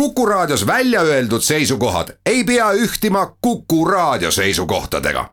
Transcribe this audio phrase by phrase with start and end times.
[0.00, 5.30] Kuku Raadios välja öeldud seisukohad ei pea ühtima Kuku Raadio seisukohtadega.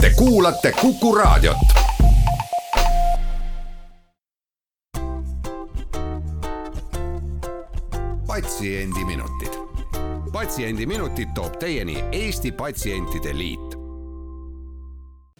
[0.00, 1.56] Te kuulate Kuku Raadiot.
[8.26, 9.52] patsiendiminutid,
[10.32, 13.74] Patsiendiminutid toob teieni Eesti Patsientide Liit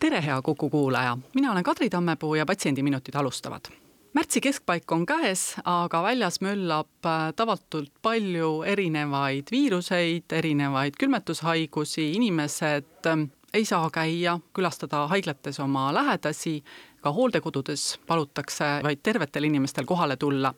[0.01, 3.84] tere, hea Kuku kuulaja, mina olen Kadri Tammepuu ja Patsiendiminutid alustavad
[4.15, 13.11] märtsi keskpaik on käes, aga väljas möllab äh, tavatult palju erinevaid viiruseid, erinevaid külmetushaigusi, inimesed
[13.11, 16.61] ähm, ei saa käia, külastada haiglates oma lähedasi,
[17.03, 20.55] ka hooldekodudes palutakse vaid tervetel inimestel kohale tulla.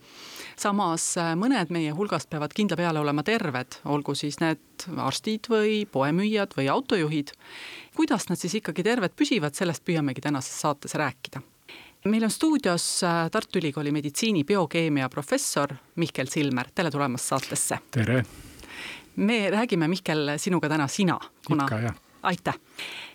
[0.57, 5.85] samas äh, mõned meie hulgast peavad kindla peale olema terved, olgu siis need arstid või
[5.89, 7.33] poemüüjad või autojuhid.
[7.97, 11.41] kuidas nad siis ikkagi terved püsivad, sellest püüamegi tänases saates rääkida
[12.07, 17.79] meil on stuudios äh, Tartu Ülikooli meditsiini biokeemia professor Mihkel Silmer, tere tulemast saatesse.
[17.91, 18.25] tere.
[19.17, 21.67] me räägime, Mihkel, sinuga täna sina, kuna
[22.23, 22.55] aitäh.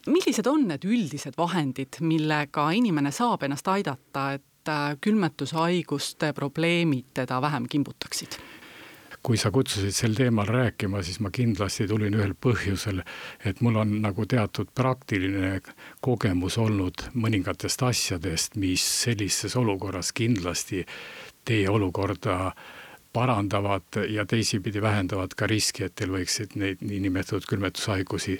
[0.07, 7.41] millised on need üldised vahendid, millega inimene saab ennast aidata, et äh, külmetushaiguste probleemid teda
[7.41, 8.39] vähem kimbutaksid?
[9.23, 13.03] Kui sa kutsusid sel teemal rääkima, siis ma kindlasti tulin ühel põhjusel,
[13.45, 15.59] et mul on nagu teatud praktiline
[16.01, 20.85] kogemus olnud mõningatest asjadest, mis sellises olukorras kindlasti
[21.45, 22.51] teie olukorda
[23.13, 28.39] parandavad ja teisipidi vähendavad ka riski, et teil võiksid neid niinimetatud külmetushaigusi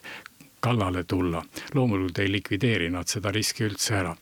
[0.62, 1.44] kallale tulla.
[1.74, 4.16] loomulikult ei likvideeri nad seda riski üldse ära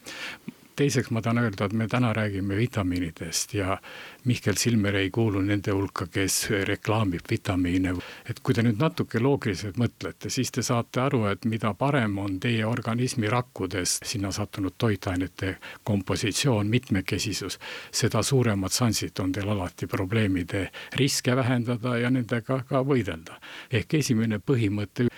[0.80, 3.78] teiseks ma tahan öelda, et me täna räägime vitamiinidest ja
[4.26, 7.94] Mihkel Silmer ei kuulu nende hulka, kes reklaamib vitamiine.
[8.30, 12.40] et kui te nüüd natuke loogiliselt mõtlete, siis te saate aru, et mida parem on
[12.40, 17.60] teie organismi rakkudes sinna sattunud toitainete kompositsioon, mitmekesisus,
[17.92, 23.40] seda suuremad šansid on teil alati probleemide riske vähendada ja nendega ka võidelda.
[23.72, 25.09] ehk esimene põhimõte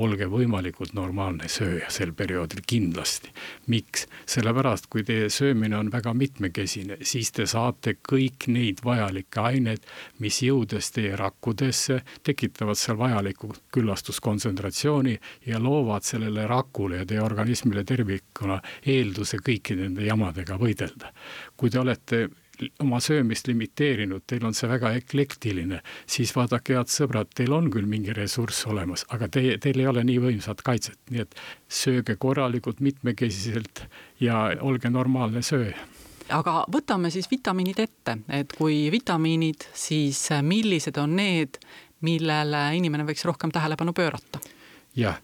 [0.00, 3.32] olge võimalikult normaalne sööja sel perioodil kindlasti.
[3.66, 4.06] miks?
[4.26, 9.86] sellepärast, kui teie söömine on väga mitmekesine, siis te saate kõik neid vajalikke aineid,
[10.18, 15.16] mis jõudes teie rakkudesse, tekitavad seal vajalikku küllastuskontsentratsiooni
[15.46, 21.12] ja loovad sellele rakule ja teie organismile tervikuna eelduse kõikide nende jamadega võidelda.
[21.56, 22.28] kui te olete
[22.82, 27.88] oma söömist limiteerinud, teil on see väga eklektiline, siis vaadake, head sõbrad, teil on küll
[27.90, 31.38] mingi ressurss olemas, aga teie, teil ei ole nii võimsat kaitset, nii et
[31.68, 33.84] sööge korralikult, mitmekesiselt
[34.20, 35.78] ja olge normaalne sööja
[36.30, 41.58] aga võtame siis vitamiinid ette, et kui vitamiinid, siis millised on need,
[42.06, 44.38] millele inimene võiks rohkem tähelepanu pöörata?
[44.96, 45.18] jah,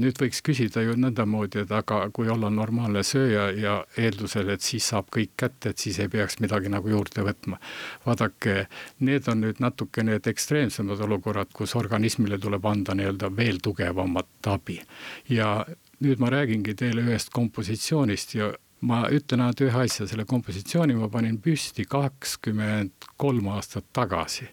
[0.00, 4.86] nüüd võiks küsida ju nõndamoodi, et aga kui olla normaalne sööja ja eeldusel, et siis
[4.90, 7.60] saab kõik kätte, et siis ei peaks midagi nagu juurde võtma.
[8.06, 8.66] vaadake,
[9.04, 14.80] need on nüüd natuke need ekstreemsemad olukorrad, kus organismile tuleb anda nii-öelda veel tugevamat abi.
[15.28, 15.66] ja
[16.00, 18.52] nüüd ma räägingi teile ühest kompositsioonist ja
[18.84, 24.48] ma ütlen ainult ühe asja, selle kompositsiooni ma panin püsti kakskümmend kolm aastat tagasi.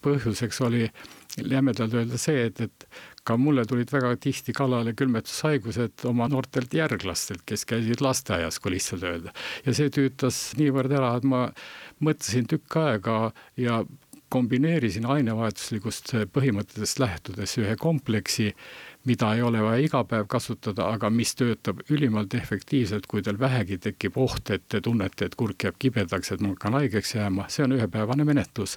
[0.00, 0.86] põhjuseks oli
[1.36, 2.86] jämedalt öelda see, et, et
[3.24, 9.04] ka mulle tulid väga tihti kallale külmetushaigused oma noortelt järglastelt, kes käisid lasteaias, kui lihtsalt
[9.06, 9.34] öelda.
[9.66, 11.48] ja see tüütas niivõrd ära, et ma
[12.00, 13.18] mõtlesin tükk aega
[13.60, 13.82] ja
[14.30, 18.52] kombineerisin ainevahetuslikust põhimõtetest lähtudes ühe kompleksi
[19.10, 23.80] mida ei ole vaja iga päev kasutada, aga mis töötab ülimalt efektiivselt, kui teil vähegi
[23.82, 27.66] tekib oht, et te tunnete, et kurk jääb kibedaks, et ma hakkan haigeks jääma, see
[27.66, 28.76] on ühepäevane menetlus.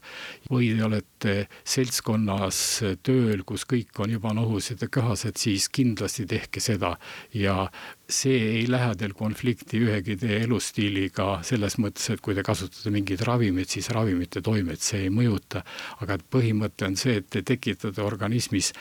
[0.49, 2.57] või te olete seltskonnas
[3.03, 6.95] tööl, kus kõik on juba nohused ja köhased, siis kindlasti tehke seda
[7.33, 7.69] ja
[8.09, 13.23] see ei lähe teil konflikti ühegi teie elustiiliga selles mõttes, et kui te kasutate mingeid
[13.23, 15.63] ravimeid, siis ravimite toimet see ei mõjuta.
[16.03, 18.73] aga põhimõte on see, et te tekitate organismis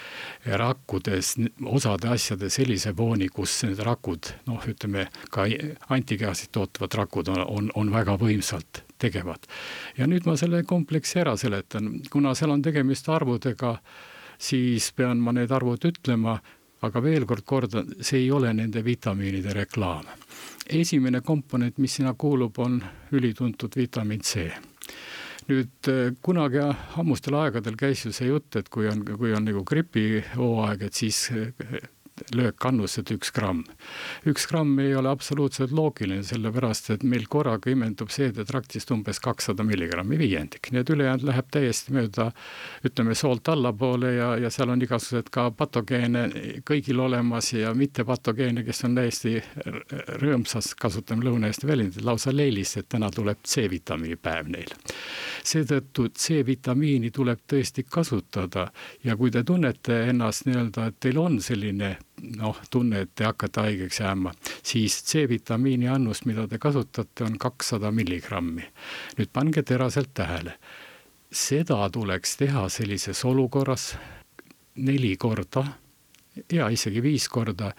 [0.45, 5.47] rakkudes osade asjade sellise fooni, kus need rakud, noh, ütleme ka
[5.89, 9.47] antikehasid tootvad rakud on, on, on väga võimsalt tegevad.
[9.97, 13.77] ja nüüd ma selle kompleksi ära seletan, kuna seal on tegemist arvudega,
[14.39, 16.41] siis pean ma need arvud ütlema
[16.83, 20.07] aga veel kord kordan, see ei ole nende vitamiinide reklaam.
[20.69, 22.83] esimene komponent, mis sinna kuulub, on
[23.13, 24.51] ülituntud vitamiin C
[25.49, 26.61] nüüd äh, kunagi
[26.97, 31.27] ammustel aegadel käis ju see jutt, et kui on, kui on nagu gripihooaeg, et siis
[32.33, 33.65] äh, löökannused üks gramm.
[34.27, 40.19] üks gramm ei ole absoluutselt loogiline, sellepärast et meil korraga imendub seedetraktist umbes kakssada milligrammi
[40.19, 42.31] viiendik, nii et ülejäänud läheb täiesti mööda
[42.87, 46.25] ütleme soolt allapoole ja, ja seal on igasugused ka patogeene
[46.69, 49.37] kõigil olemas ja mittepatogeene, kes on täiesti
[50.23, 54.73] rõõmsas, kasutame Lõuna-Eesti väljendit, lausa leelis, et täna tuleb C-vitamiini päev neil.
[55.43, 58.69] seetõttu C-vitamiini tuleb tõesti kasutada
[59.05, 61.97] ja kui te tunnete ennast nii-öelda, et teil on selline
[62.37, 64.33] noh, tunne, et te hakkate haigeks jääma,
[64.63, 68.65] siis C-vitamiini annus, mida te kasutate, on kakssada milligrammi.
[69.19, 70.57] nüüd pange teraselt tähele,
[71.33, 73.93] seda tuleks teha sellises olukorras
[74.77, 75.65] neli korda
[76.53, 77.73] ja isegi viis korda.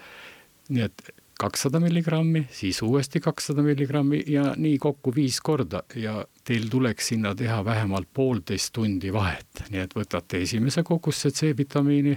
[0.68, 1.02] nii et
[1.38, 7.34] kakssada milligrammi, siis uuesti kakssada milligrammi ja nii kokku viis korda ja teil tuleks sinna
[7.34, 12.16] teha vähemalt poolteist tundi vahet, nii et võtate esimese kogusse C-vitamiini,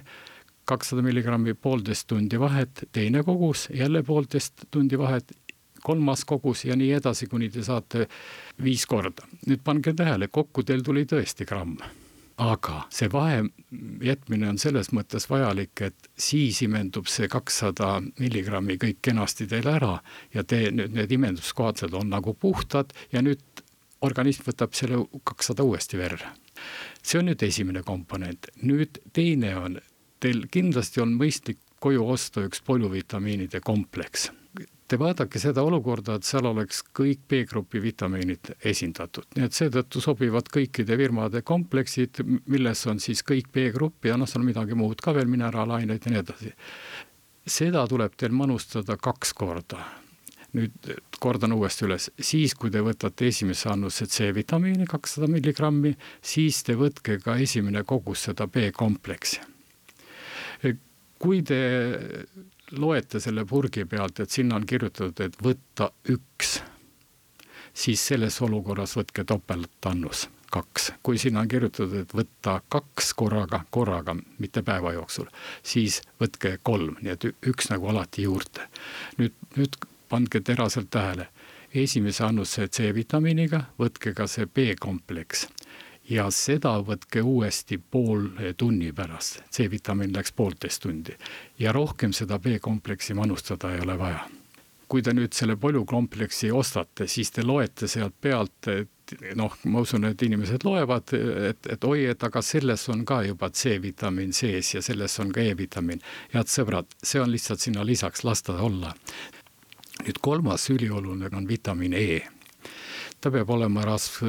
[0.68, 5.32] kakssada milligrammi, poolteist tundi vahet, teine kogus, jälle poolteist tundi vahet,
[5.84, 8.08] kolmas kogus ja nii edasi, kuni te saate
[8.64, 9.28] viis korda.
[9.48, 11.78] nüüd pange tähele, kokku teil tuli tõesti gramm
[12.38, 13.42] aga see vahe
[14.06, 19.96] jätmine on selles mõttes vajalik, et siis imendub see kakssada milligrammi kõik kenasti teil ära
[20.34, 23.42] ja te nüüd need imenduskohad on nagu puhtad ja nüüd
[24.06, 26.30] organism võtab selle kakssada uuesti verre.
[27.02, 29.80] see on nüüd esimene komponent, nüüd teine on,
[30.20, 34.32] teil kindlasti on mõistlik koju osta üks polüvitamiinide kompleks
[34.88, 40.48] te vaadake seda olukorda, et seal oleks kõik B-grupi vitamiinid esindatud, nii et seetõttu sobivad
[40.54, 45.30] kõikide firmade kompleksid, milles on siis kõik B-grupp ja noh, seal midagi muud ka veel,
[45.32, 46.54] mineraalaineid ja nii edasi.
[47.48, 49.84] seda tuleb teil manustada kaks korda
[50.56, 55.92] nüüd kordan uuesti üles, siis kui te võtate esimesse annusse C-vitamiini kakssada milligrammi,
[56.22, 59.57] siis te võtke ka esimene kogus seda B-kompleksi.
[61.20, 61.60] Kui te
[62.78, 66.58] loete selle purgi pealt, et sinna on kirjutatud, et võtta üks,
[67.74, 70.92] siis selles olukorras võtke topeltannus, kaks.
[71.04, 75.30] kui sinna on kirjutatud, et võtta kaks korraga, korraga, mitte päeva jooksul,
[75.64, 78.68] siis võtke kolm, nii et üks nagu alati juurde.
[79.18, 81.28] nüüd, nüüd pandke teraselt tähele,
[81.74, 85.48] esimese annuse C-vitamiiniga võtke ka see B-kompleks
[86.10, 91.16] ja seda võtke uuesti poole tunni pärast, C-vitamiin läks poolteist tundi
[91.60, 94.28] ja rohkem seda B-kompleksi manustada ei ole vaja.
[94.88, 100.06] kui te nüüd selle polükompleksi ostate, siis te loete sealt pealt, et noh, ma usun,
[100.08, 101.12] et inimesed loevad,
[101.50, 105.44] et, et oi, et aga selles on ka juba C-vitamiin sees ja selles on ka
[105.44, 106.00] E-vitamiin.
[106.32, 108.96] head sõbrad, see on lihtsalt sinna lisaks, las ta olla.
[110.06, 112.37] nüüd kolmas ülioluline on vitamiin E
[113.22, 114.28] ta peab olema rasv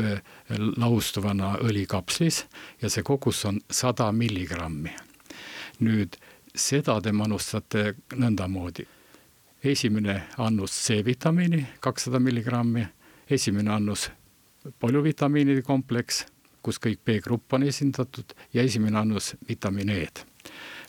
[0.77, 2.45] lahustuvana õlikapslis
[2.83, 4.95] ja see kogus on sada milligrammi.
[5.81, 6.17] nüüd
[6.55, 8.87] seda te manustate nõndamoodi.
[9.65, 12.87] esimene annus C-vitamiini kakssada milligrammi,
[13.31, 14.11] esimene annus
[14.81, 16.27] polüvitamiinide kompleks,
[16.63, 20.25] kus kõik B-grupp on esindatud ja esimene annus vitamiin E-d.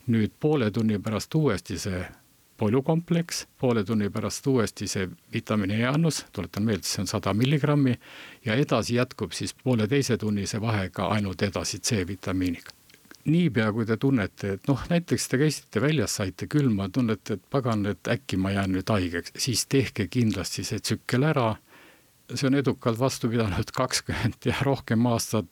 [0.07, 2.05] nüüd poole tunni pärast uuesti see
[2.59, 7.95] polükompleks, poole tunni pärast uuesti see vitamiini E annus, tuletan meelde, see on sada milligrammi
[8.45, 12.75] ja edasi jätkub siis pooleteise tunnise vahega ainult edasi C-vitamiiniga
[13.29, 17.85] niipea, kui te tunnete, et noh, näiteks te käisite väljas, saite külma, tunnete, et pagan,
[17.91, 21.55] et äkki ma jään nüüd haigeks, siis tehke kindlasti see tsükkel ära.
[22.29, 25.47] see on edukalt vastu pidanud kakskümmend ja rohkem aastat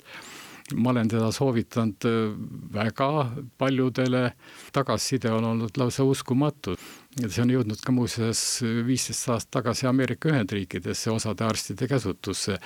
[0.75, 2.31] ma olen teda soovitanud äh,
[2.73, 3.09] väga
[3.57, 4.31] paljudele,
[4.73, 6.77] tagasiside on olnud lausa uskumatu.
[7.17, 12.59] see on jõudnud ka muuseas viisteist aastat tagasi Ameerika Ühendriikidesse osade arstide käsutusse.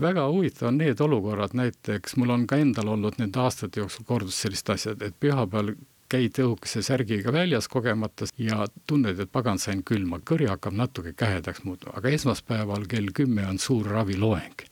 [0.00, 4.40] väga huvitav on need olukorrad, näiteks mul on ka endal olnud nende aastate jooksul kordus
[4.42, 5.76] sellist asja, et pühapäeval
[6.08, 11.64] käid õhukese särgiga väljas kogemata ja tunned, et pagan, sain külma, kõri hakkab natuke kähedaks
[11.66, 14.66] muutuma, aga esmaspäeval kell kümme on suur raviloeng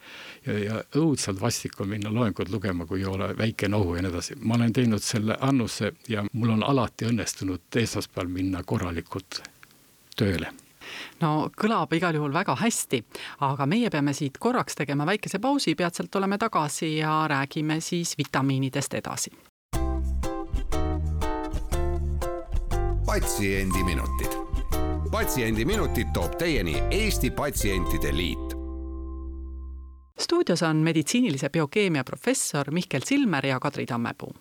[0.46, 4.12] ja, ja õudselt vastik on minna loengut lugema, kui ei ole väike nohu ja nii
[4.12, 4.36] edasi.
[4.40, 9.42] ma olen teinud selle annuse ja mul on alati õnnestunud esmaspäeval minna korralikult
[10.16, 10.52] tööle
[11.20, 13.02] no kõlab igal juhul väga hästi,
[13.46, 18.94] aga meie peame siit korraks tegema väikese pausi, peatselt oleme tagasi ja räägime siis vitamiinidest
[18.94, 19.32] edasi.
[23.06, 24.32] patsiendiminutid,
[25.10, 28.43] Patsiendiminutid toob teieni Eesti Patsientide Liit
[30.20, 34.34] stuudios on meditsiinilise biokeemia professor Mihkel Silmer ja Kadri Tammepuu.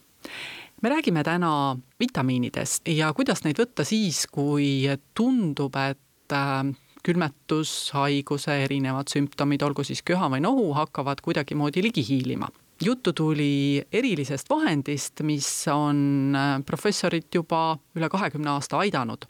[0.81, 4.83] me räägime täna vitamiinidest ja kuidas neid võtta siis, kui
[5.15, 12.03] tundub, et äh, külmetus, haiguse erinevad sümptomid, olgu siis köha või nohu, hakkavad kuidagimoodi ligi
[12.07, 12.49] hiilima
[12.85, 16.35] juttu tuli erilisest vahendist, mis on
[16.65, 19.27] professorit juba üle kahekümne aasta aidanud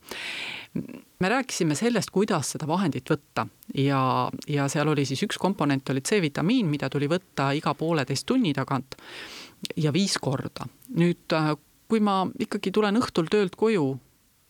[1.19, 3.45] me rääkisime sellest, kuidas seda vahendit võtta
[3.77, 8.53] ja, ja seal oli siis üks komponent oli C-vitamiin, mida tuli võtta iga pooleteist tunni
[8.53, 8.97] tagant
[9.77, 10.67] ja viis korda.
[10.97, 11.37] nüüd,
[11.87, 13.87] kui ma ikkagi tulen õhtul töölt koju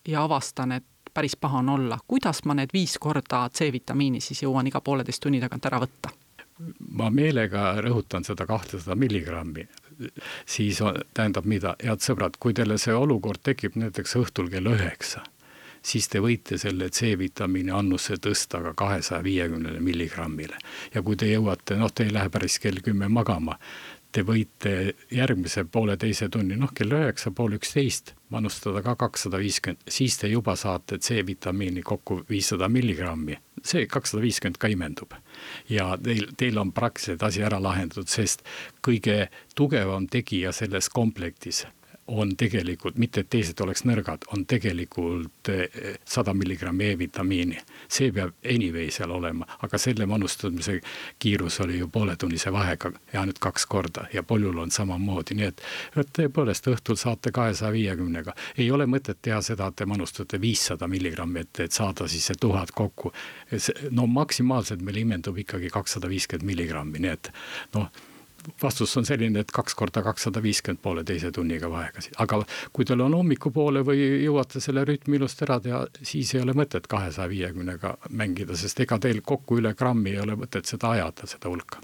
[0.08, 4.66] ja avastan, et päris paha on olla, kuidas ma need viis korda C-vitamiini siis jõuan
[4.66, 6.10] iga pooleteist tunni tagant ära võtta?
[6.98, 9.66] Ma meelega rõhutan seda kahtesada milligrammi,
[10.46, 15.24] siis on, tähendab mida, head sõbrad, kui teile see olukord tekib näiteks õhtul kell üheksa
[15.84, 20.56] siis te võite selle C-vitamiini annuse tõsta ka kahesaja viiekümnele milligrammile.
[20.94, 23.58] ja kui te jõuate, noh, te ei lähe päris kell kümme magama,
[24.14, 30.18] te võite järgmise pooleteise tunni, noh kell üheksa, pool üksteist manustada ka kakssada viiskümmend, siis
[30.20, 33.38] te juba saate C-vitamiini kokku viissada milligrammi.
[33.64, 35.14] See kakssada viiskümmend ka imendub.
[35.68, 38.44] ja teil, teil on praktiliselt asi ära lahendatud, sest
[38.84, 41.64] kõige tugevam tegija selles komplektis
[42.06, 47.58] on tegelikult, mitte et teised oleks nõrgad, on tegelikult eh, sada milligrammi E-vitamiini.
[47.88, 50.80] see peab anyway seal olema, aga selle manustamise
[51.18, 55.62] kiirus oli ju pooletunnise vahega ja nüüd kaks korda ja poljul on samamoodi, nii et.
[55.96, 60.88] et tõepoolest õhtul saate kahesaja viiekümnega, ei ole mõtet teha seda, et te manustate viissada
[60.88, 63.12] milligrammi, et, et saada siis see tuhat kokku.
[63.90, 67.32] no maksimaalselt meil imendub ikkagi kakssada viiskümmend milligrammi, nii et
[67.74, 67.88] noh
[68.62, 73.16] vastus on selline, et kaks korda kakssada viiskümmend pooleteise tunniga vahegasid, aga kui teil on
[73.18, 78.56] hommikupoole või jõuate selle rütmi ilusti ära teha, siis ei ole mõtet kahesaja viiekümnega mängida,
[78.56, 81.82] sest ega teil kokku üle grammi ei ole mõtet seda ajada, seda hulka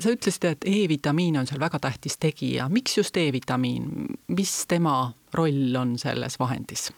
[0.00, 5.76] sa ütlesid, et E-vitamiin on seal väga tähtis tegija, miks just E-vitamiin, mis tema roll
[5.78, 6.88] on selles vahendis?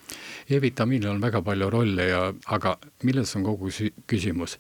[0.51, 3.71] E-vitamiinil on väga palju rolle ja, aga milles on kogu
[4.11, 4.57] küsimus?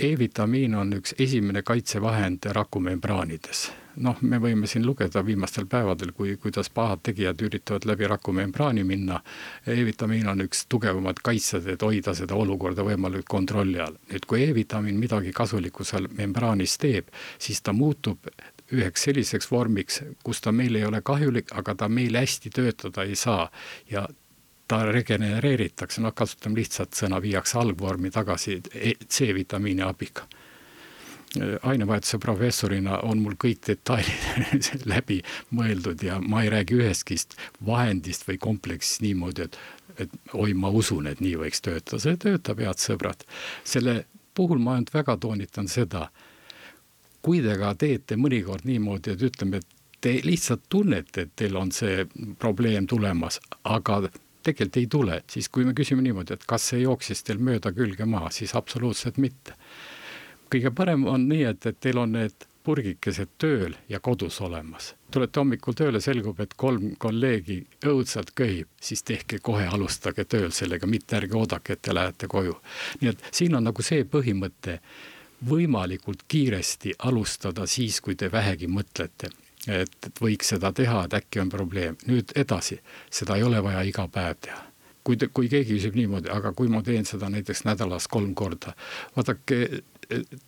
[0.00, 3.70] E-vitamiin on üks esimene kaitsevahend rakumembraanides.
[4.00, 9.18] noh, me võime siin lugeda viimastel päevadel, kui, kuidas pahad tegijad üritavad läbi rakumembraani minna.
[9.66, 13.98] E-vitamiin on üks tugevamad kaitsjad, et hoida seda olukorda võimalikult kontrolli all.
[14.12, 18.30] nüüd, kui E-vitamiin midagi kasulikku seal membraanis teeb, siis ta muutub
[18.72, 23.18] üheks selliseks vormiks, kus ta meil ei ole kahjulik, aga ta meil hästi töötada ei
[23.18, 23.50] saa.
[23.90, 24.06] ja
[24.70, 30.28] ta regenereeritakse, noh, kasutame lihtsat sõna, viiakse algvormi tagasi e, C-vitamiini abiga.
[31.62, 35.20] ainevahetuse professorina on mul kõik detailid läbi
[35.54, 37.18] mõeldud ja ma ei räägi ühestki
[37.66, 39.58] vahendist või kompleksist niimoodi, et,
[40.06, 43.22] et oi, ma usun, et nii võiks töötada, see töötab, head sõbrad.
[43.64, 46.08] selle puhul ma ainult väga toonitan seda,
[47.22, 51.70] kui te ka teete mõnikord niimoodi, et ütleme, et te lihtsalt tunnete, et teil on
[51.72, 52.06] see
[52.38, 54.02] probleem tulemas, aga
[54.42, 58.06] tegelikult ei tule, siis kui me küsime niimoodi, et kas see jooksis teil mööda külge
[58.08, 59.56] maha, siis absoluutselt mitte.
[60.50, 64.94] kõige parem on nii, et, et teil on need purgikesed tööl ja kodus olemas.
[65.10, 70.86] tulete hommikul tööle, selgub, et kolm kolleegi õudselt köhib, siis tehke kohe, alustage tööl sellega,
[70.86, 72.56] mitte ärge oodake, et te lähete koju.
[73.00, 74.80] nii et siin on nagu see põhimõte,
[75.48, 79.30] võimalikult kiiresti alustada siis, kui te vähegi mõtlete
[79.68, 81.96] et, et võiks seda teha, et äkki on probleem.
[82.06, 84.66] nüüd edasi, seda ei ole vaja iga päev teha.
[85.04, 88.74] kui te, kui keegi küsib niimoodi, aga kui ma teen seda näiteks nädalas kolm korda,
[89.16, 89.80] vaadake,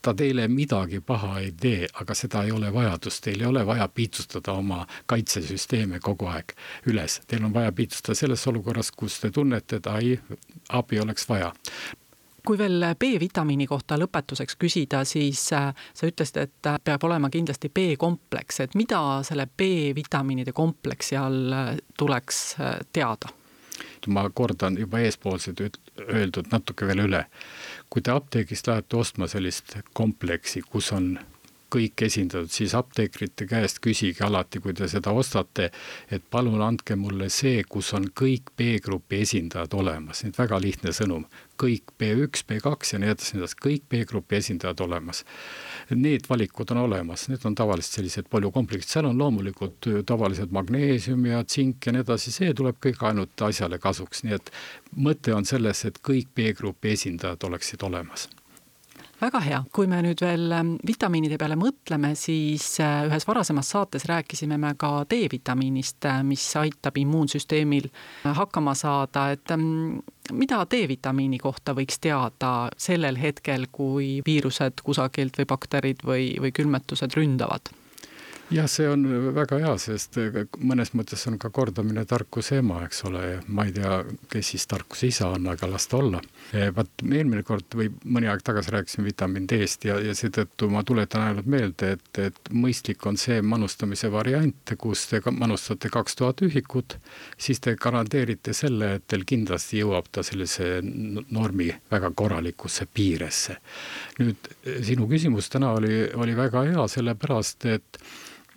[0.02, 3.88] ta teile midagi paha ei tee, aga seda ei ole vajadust, teil ei ole vaja
[3.88, 6.52] piitsustada oma kaitsesüsteeme kogu aeg
[6.92, 7.20] üles.
[7.26, 10.18] Teil on vaja piitsustada selles olukorras, kus te tunnete, et ai,
[10.68, 11.52] abi oleks vaja
[12.46, 17.70] kui veel B-vitamiini kohta lõpetuseks küsida, siis äh, sa ütlesid, et äh, peab olema kindlasti
[17.70, 22.42] B-kompleks, et mida selle B-vitamiinide kompleksi all äh, tuleks
[22.92, 23.38] teada?
[24.10, 25.60] ma kordan juba eespoolsed
[26.02, 27.20] öeldud natuke veel üle.
[27.90, 31.18] kui te apteegist lähete ostma sellist kompleksi, kus on
[31.72, 35.70] kõik esindatud, siis apteekrite käest küsige alati, kui te seda ostate,
[36.12, 40.92] et palun andke mulle see, kus on kõik B-grupi esindajad olemas, nii et väga lihtne
[40.96, 41.26] sõnum.
[41.62, 45.22] kõik B1, B2 ja nii edasi, nii edasi, kõik B-grupi esindajad olemas.
[45.94, 51.44] Need valikud on olemas, need on tavaliselt sellised polükompleksid, seal on loomulikult tavaliselt magneesium ja
[51.44, 54.54] tsink ja nii edasi, see tuleb kõik ainult asjale kasuks, nii et
[54.96, 58.26] mõte on selles, et kõik B-grupi esindajad oleksid olemas
[59.22, 64.06] väga hea, kui me nüüd veel ähm, vitamiinide peale mõtleme, siis äh, ühes varasemas saates
[64.10, 70.00] rääkisime me ka D-vitamiinist, äh, mis aitab immuunsüsteemil äh, hakkama saada, et ähm,
[70.32, 77.18] mida D-vitamiini kohta võiks teada sellel hetkel, kui viirused kusagilt või bakterid või, või külmetused
[77.18, 77.72] ründavad?
[78.52, 79.04] Jah, see on
[79.34, 80.18] väga hea, sest
[80.60, 83.98] mõnes mõttes on ka kordamine tarkuse ema, eks ole, ma ei tea,
[84.32, 86.20] kes siis tarkuse isa on, aga las ta olla.
[86.76, 91.28] vaat eelmine kord või mõni aeg tagasi rääkisime vitamiin D-st ja, ja seetõttu ma tuletan
[91.28, 96.98] ainult meelde, et, et mõistlik on see manustamise variant, kus te manustate kaks tuhat ühikut,
[97.40, 103.56] siis te garanteerite selle, et teil kindlasti jõuab ta sellise normi väga korralikusse piiresse.
[104.18, 104.52] nüüd
[104.84, 108.02] sinu küsimus täna oli, oli väga hea, sellepärast et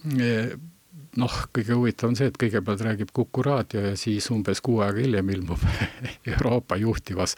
[0.06, 5.02] noh, kõige huvitavam on see, et kõigepealt räägib Kuku raadio ja siis umbes kuu aega
[5.02, 5.62] hiljem ilmub
[6.34, 7.38] Euroopa juhtivas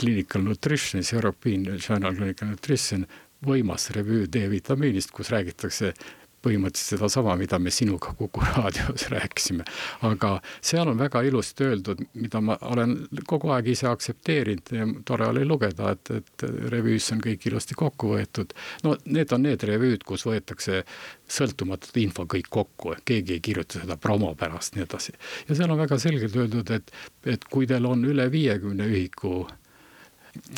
[0.00, 3.06] Clinical Nutritionis, European Journal Clinical Nutrition
[3.46, 5.94] võimas revüü D-vitamiinist, kus räägitakse
[6.44, 9.64] põhimõtteliselt sedasama, mida me sinuga Kuku raadios rääkisime.
[10.02, 15.28] aga seal on väga ilusti öeldud, mida ma olen kogu aeg ise aktsepteerinud ja tore
[15.28, 18.54] oli lugeda, et, et revüüs on kõik ilusti kokku võetud.
[18.84, 20.84] no need on need revüüd, kus võetakse
[21.28, 25.16] sõltumatut info kõik kokku, keegi ei kirjuta seda promo pärast, nii edasi.
[25.48, 26.92] ja seal on väga selgelt öeldud, et,
[27.26, 29.44] et kui teil on üle viiekümne ühiku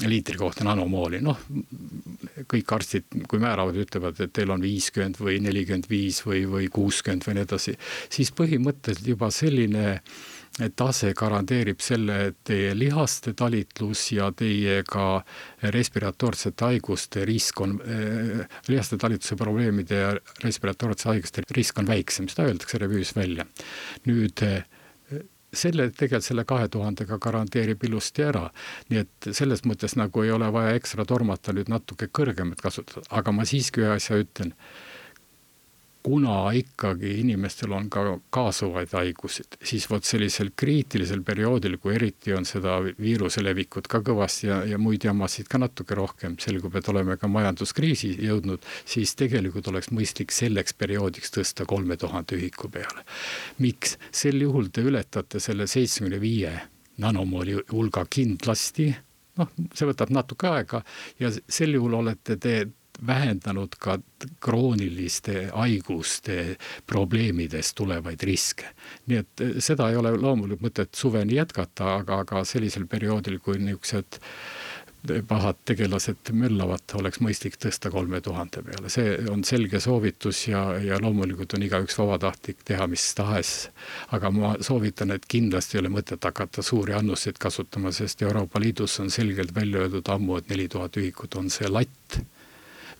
[0.06, 1.38] liitri kohta nanomooli, noh,
[2.50, 7.26] kõik arstid, kui määravad, ütlevad, et teil on viiskümmend või nelikümmend viis või, või kuuskümmend
[7.28, 7.76] või nii edasi,
[8.12, 9.98] siis põhimõtteliselt juba selline
[10.76, 15.22] tase garanteerib selle, et teie lihaste talitlus ja teie ka
[15.72, 20.12] respiratoorsete haiguste risk on eh,, lihaste talitluse probleemide ja
[20.44, 23.48] respiratoorsete haiguste risk on väiksem, seda öeldakse revüüs välja.
[24.04, 24.68] nüüd eh,
[25.52, 28.48] selle tegelikult selle kahe tuhandega garanteerib ilusti ära.
[28.90, 33.32] nii et selles mõttes nagu ei ole vaja ekstra tormata nüüd natuke kõrgemat kasutada, aga
[33.32, 34.54] ma siiski ühe asja ütlen
[36.02, 38.02] kuna ikkagi inimestel on ka
[38.34, 44.48] kaasuvaid haigusid, siis vot sellisel kriitilisel perioodil, kui eriti on seda viiruse levikut ka kõvasti
[44.48, 49.70] ja, ja muid jamasid ka natuke rohkem, selgub, et oleme ka majanduskriisi jõudnud, siis tegelikult
[49.70, 53.06] oleks mõistlik selleks perioodiks tõsta kolme tuhande ühiku peale.
[53.58, 53.96] miks?
[54.10, 56.52] sel juhul te ületate selle seitsmekümne viie
[57.02, 58.90] nanomooli hulga kindlasti
[59.38, 60.82] noh, see võtab natuke aega
[61.20, 62.56] ja sel juhul olete te
[63.06, 63.98] vähendanud ka
[64.40, 66.56] krooniliste haiguste
[66.86, 68.68] probleemidest tulevaid riske.
[69.06, 73.58] nii et eh, seda ei ole loomulikult mõtet suveni jätkata, aga, aga sellisel perioodil, kui
[73.58, 74.20] niisugused
[75.28, 80.98] pahad tegelased möllavad, oleks mõistlik tõsta kolme tuhande peale, see on selge soovitus ja, ja
[81.02, 83.70] loomulikult on igaüks vabatahtlik teha mis tahes.
[84.14, 89.00] aga ma soovitan, et kindlasti ei ole mõtet hakata suuri annuseid kasutama, sest Euroopa Liidus
[89.02, 92.22] on selgelt välja öeldud ammu, et neli tuhat ühikut on see latt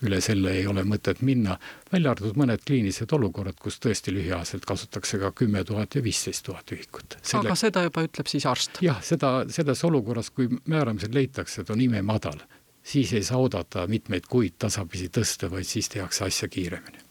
[0.03, 1.57] üle selle ei ole mõtet minna,
[1.91, 6.75] välja arvatud mõned kliinilised olukorrad, kus tõesti lühiajaliselt kasutatakse ka kümme tuhat ja viisteist tuhat
[6.75, 7.47] ühikut selle....
[7.47, 8.81] aga seda juba ütleb siis arst?
[8.83, 12.43] jah, seda, selles olukorras, kui määramisel leitakse, et on imemadal,
[12.83, 17.03] siis ei saa oodata mitmeid kuid tasapisi tõsta, vaid siis tehakse asja kiiremini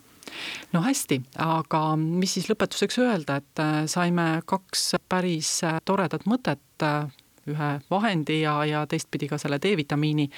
[0.72, 6.86] no hästi, aga mis siis lõpetuseks öelda, et äh, saime kaks päris äh, toredat mõtet
[6.86, 7.10] äh,
[7.50, 10.28] ühe vahendi ja, ja teistpidi ka selle D-vitamiini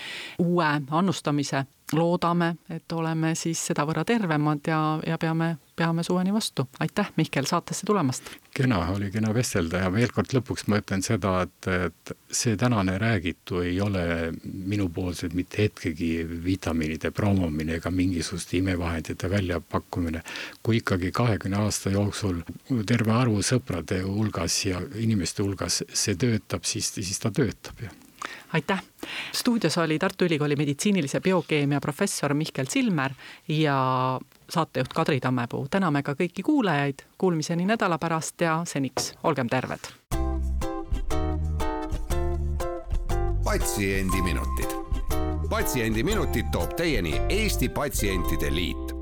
[0.44, 6.66] uue annustamise loodame, et oleme siis sedavõrra tervemad ja, ja peame, peame suveni vastu.
[6.80, 8.30] aitäh, Mihkel, saatesse tulemast!
[8.54, 12.96] kena, oli kena vestelda ja veel kord lõpuks ma ütlen seda, et, et see tänane
[12.98, 16.12] räägitu ei ole minupoolselt mitte hetkegi
[16.44, 20.22] vitamiinide promomine ega mingisuguste imevahendite väljapakkumine.
[20.62, 22.40] kui ikkagi kahekümne aasta jooksul
[22.86, 28.03] terve arvu sõprade hulgas ja inimeste hulgas see töötab, siis, siis ta töötab, jah
[28.54, 28.82] aitäh!
[29.32, 33.10] stuudios oli Tartu Ülikooli meditsiinilise biokeemia professor Mihkel Silmer
[33.48, 35.66] ja saatejuht Kadri Tammepuu.
[35.70, 39.90] täname ka kõiki kuulajaid, kuulmiseni nädala pärast ja seniks olgem terved!
[43.44, 44.70] patsiendiminutid.
[45.50, 48.93] patsiendiminutid toob teieni Eesti Patsientide Liit